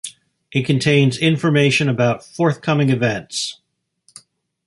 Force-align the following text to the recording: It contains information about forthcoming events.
It 0.51 0.65
contains 0.65 1.15
information 1.19 1.87
about 1.87 2.25
forthcoming 2.25 2.89
events. 2.89 3.61